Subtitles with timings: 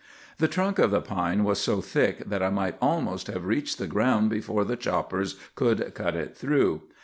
[0.39, 3.85] "The trunk of the pine was so thick that I might almost have reached the
[3.85, 6.81] ground before the choppers could cut it through.